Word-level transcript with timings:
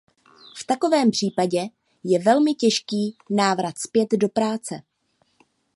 V 0.55 0.63
takovém 0.63 1.11
případě 1.11 1.61
je 2.03 2.19
velmi 2.19 2.53
těžký 2.53 3.15
návrat 3.29 3.77
zpět 3.77 4.07
do 4.11 4.29
práce. 4.29 4.81